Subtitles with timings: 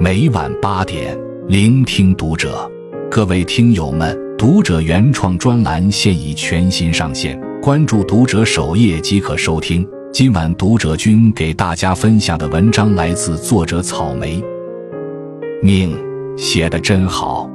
[0.00, 1.16] 每晚八点，
[1.46, 2.68] 聆听读者。
[3.08, 9.88] 各位听友们，读者原创专栏现已全新上线，关注读者首页即可收听。
[10.12, 14.42] 今晚读者君给大家分享的文章来自作者草莓。
[15.62, 15.96] 命
[16.36, 17.48] 写的真好。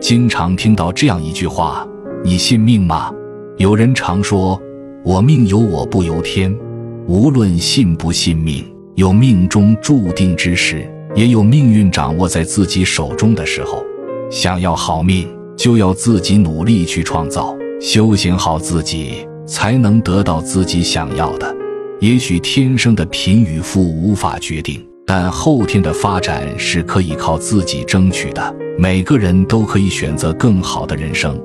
[0.00, 1.86] 经常听到这样一句话
[2.24, 3.12] ：“你信命吗？”
[3.58, 4.58] 有人常说
[5.04, 6.56] ：“我命由我不由天。”
[7.08, 8.62] 无论信不信命，
[8.96, 13.82] 有命中注定之时，也有命运掌握在自己手中的时候。
[14.30, 15.26] 想要好命，
[15.56, 21.56] 就要自己努力去创造，修行好自己，才能得到自己想要的。
[21.98, 28.54] 也许天生的贫与富无法决定，但后天的发展是可以靠自己争取的。
[28.78, 31.40] 每个人都可以选择更好的人生。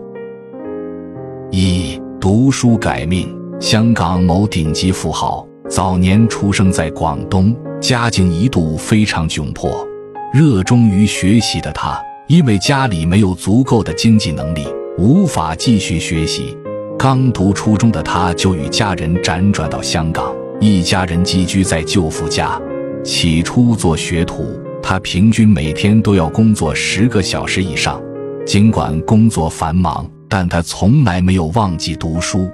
[1.52, 5.48] 一读书改命，香港某顶级富豪。
[5.70, 9.88] 早年出生在广东，家境一度非常窘迫。
[10.34, 16.58] 热衷于学习的他，因为家里没有足够的经济能力，无法继续学习。
[17.00, 22.62] 刚读初中的他，就与家人辗转到香港，一家人寄居在舅父家。
[23.02, 28.02] 起初做学徒，他平均每天都要工作十个小时以上。
[28.46, 32.50] 尽管工作繁忙，但他从来没有忘记读书。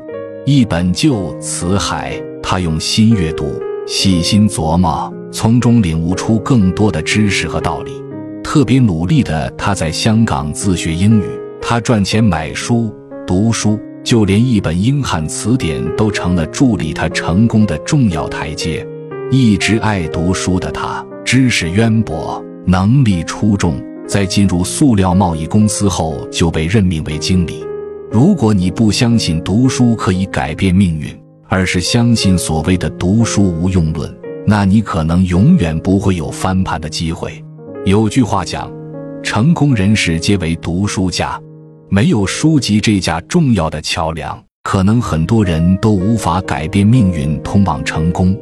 [0.45, 2.13] 一本旧《辞海》。
[2.51, 7.91] 他用心阅读，细心琢磨，从中领悟出更多的知识和道理。
[8.43, 11.25] 特别努力的他在香港自学英语，
[11.61, 12.91] 他赚钱买书
[13.27, 18.83] 读书，就连一本英汉词典都成了助力他成功的重要台阶。
[19.29, 27.63] 一直爱读书的他，知识渊博，能力出众，在进入塑料贸易公司后就被任命为经理。
[28.09, 31.15] 如果你不相信读书可以改变命运，
[31.49, 37.43] 而是相信所谓的读书无用论，那你可能永远不会有翻盘的机会。
[37.85, 38.71] 有句话讲，
[39.23, 41.41] 成功人士皆为读书家，
[41.89, 48.37] 没有书籍这架重要的桥梁，可能很多人都无法改变命运，通往成功。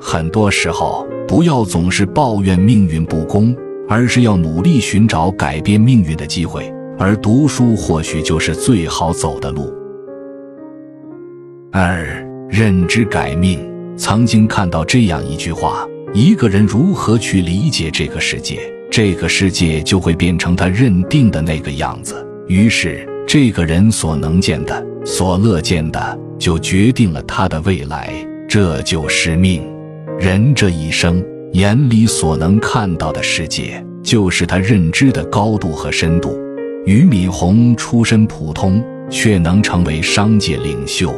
[0.00, 3.54] 很多时候，不要总是抱怨命运不公，
[3.88, 9.72] 而是要努力寻找改变命运的机会，而读书或许就是最好走的路。
[11.72, 12.31] 二。
[12.52, 13.58] 认知改命。
[13.96, 22.14] 曾经看到这样一句话：一个人如何去理解这个世界，这个世界就会变成他认定的那个样子。
[22.48, 28.12] 于是，这个人所能见的、所乐见的，就决定了他的未来。
[28.46, 29.62] 这就是命。
[30.18, 31.24] 人这一生
[31.54, 36.38] 眼里所能看到的世界，就是他认知的高度和深度。
[36.84, 41.14] 俞敏洪出身普通，却能成为商界领袖。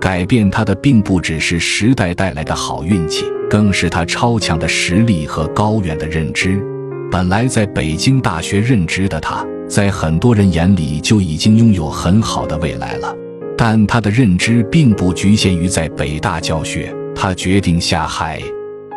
[0.00, 6.62] 改变他的并不只是时代带来的好运气，更是他超强的实力和高远的认知。
[7.10, 13.14] 本来在北京大学任职的他，在很多人眼里就已经拥有很好的未来了。
[13.56, 18.40] 但他的认知并不局限于在北大教学，他决定下海。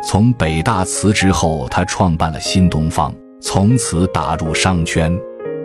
[0.06, 5.16] 从北大辞职后，他创办了新东方，从此打入商圈。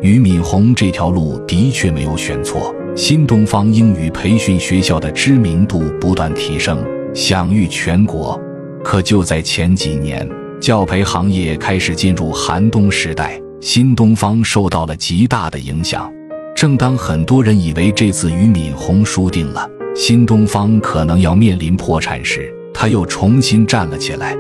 [0.01, 2.73] 俞敏洪这条路的确没有选错。
[2.95, 6.81] 新东方英语培训学校的知名度不断提升，
[7.13, 8.39] 享誉全国。
[8.85, 10.25] 可就在前几年，
[10.61, 16.09] 教培行业开始进入寒冬时代，新东方受到了极大的影响。
[16.55, 24.33] 正当很多人以为这次俞敏洪输定了，新东方可能要面临破产时，他又重新站了起来。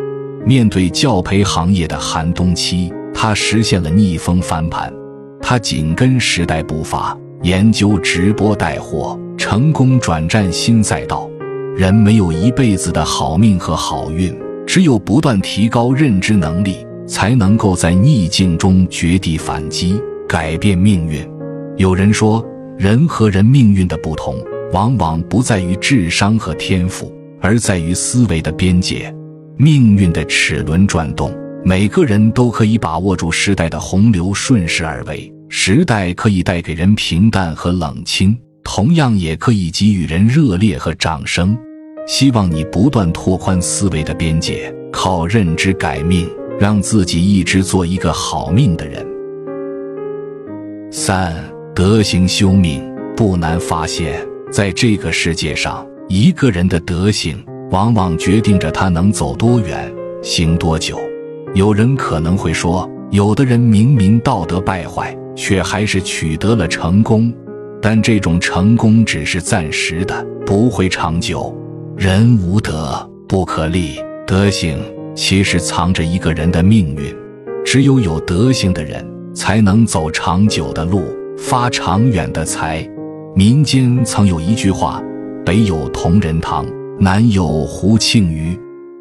[0.45, 4.89] 面对教培行业的寒冬期，他实现了逆风翻盘。
[5.41, 7.15] 他紧跟时代步伐。
[7.45, 11.29] 研究直播带货，成功转战新赛道。
[11.77, 14.35] 人没有一辈子的好命和好运，
[14.65, 21.23] 只有不断提高认知能力，才能够在逆境中绝地反击，改变命运。
[21.77, 22.43] 有人说，
[22.79, 24.35] 人和人命运的不同，
[24.73, 29.15] 往往不在于智商和天赋，而在于思维的边界。
[29.55, 31.31] 命运的齿轮转动，
[31.63, 35.31] 每个人都可以把握住时代的洪流，顺势而为。
[35.57, 41.57] 时代可以带给人平淡和冷清，同样也可以给予人热烈和掌声。
[42.05, 46.29] 希望你不断拓宽思维的边界，靠认知改命，
[46.59, 49.03] 让自己一直做一个好命的人。
[50.91, 51.33] 三
[51.73, 52.83] 德行修命
[53.15, 54.21] 不难发现，
[54.51, 57.41] 在这个世界上，一个人的德行
[57.71, 59.91] 往往决定着他能走多远，
[60.21, 60.99] 行多久。
[61.53, 65.17] 有人可能会说，有的人明明道德败坏。
[65.35, 67.33] 却还是取得了成功，
[67.81, 71.55] 但这种成功只是暂时的，不会长久。
[71.97, 74.77] 人无德不可立，德行
[75.15, 77.15] 其实藏着一个人的命运，
[77.65, 81.03] 只有有德行的人，才能走长久的路，
[81.37, 82.87] 发长远的财。
[83.35, 85.01] 民间曾有一句话
[85.45, 86.65] ：“北有同仁堂，
[86.99, 88.57] 南有胡庆余。”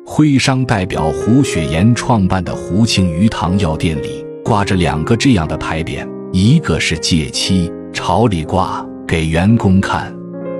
[0.07, 10.13] 徽商代表胡雪岩创办的胡庆余堂药店里挂着两个这样的牌匾，一个是借妻朝里挂给员工看，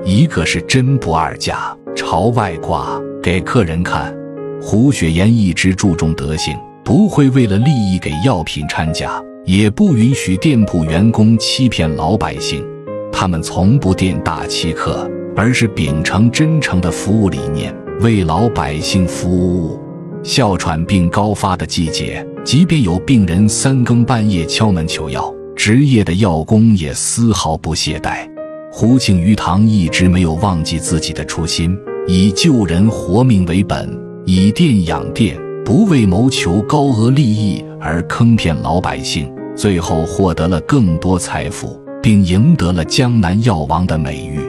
[0.05, 4.15] 一个是真不二价朝外挂给客人看。
[4.61, 12.65] 胡雪岩一直注重德行，不会为了利益给药品掺假，也不允许店铺员工欺骗老百姓。
[13.11, 17.75] 他们从不店大欺客，而是秉承真诚的服务理念。
[17.99, 19.77] 为老百姓服务，
[20.23, 28.29] 哮喘病高发的季节，即便有病人三更半夜敲门求药，职业的药工也丝毫不懈怠。
[28.71, 33.89] 胡庆余堂一直没有忘记自己的初心，以救人活命为本，
[34.25, 44.39] 以店养店，不为谋求高额利益而坑骗老百姓，最后获得了更多财富，并赢得了江南药王的美誉。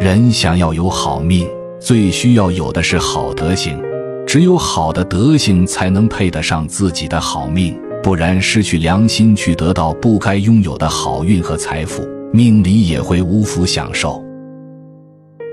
[0.00, 1.46] 人想要有好命。
[1.80, 3.80] 最需要有的是好德行，
[4.26, 14.22] 只有好的德行才能配得上自己的好命，不然失去良心去得到不该拥有的好运和财富，命里也会无福享受。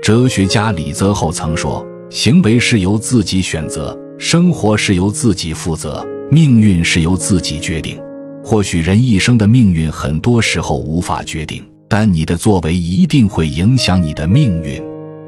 [0.02, 8.00] 哲学家李泽厚曾说：“行为是由自己选择，生活是由自己负责，命运是由自己决定。”
[8.44, 14.80] 或许人一生的命运很多时候无法决定，但你的作为一定会影响你的命运。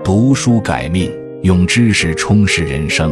[0.04, 1.10] 读书改命，
[1.42, 3.10] 用知识充实人生；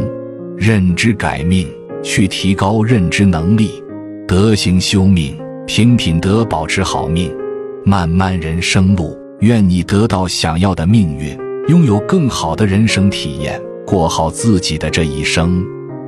[0.57, 1.67] 认知改命，
[2.01, 3.83] 去提高认知能力；
[4.27, 7.33] 德行修命，凭品德保持好命。
[7.85, 11.39] 漫漫人生路，愿你得到想要的命运，
[11.69, 15.63] 拥有更好的人生体验，过好自己的这一生。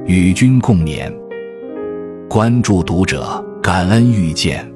[0.06, 1.10] 与君共勉。
[2.30, 4.70] 关注读者，感恩遇见。